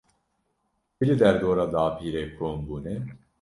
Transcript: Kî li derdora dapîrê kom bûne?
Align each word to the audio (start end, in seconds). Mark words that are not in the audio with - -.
Kî 0.95 1.03
li 1.07 1.15
derdora 1.21 1.65
dapîrê 1.73 2.23
kom 2.37 2.57
bûne? 2.67 2.95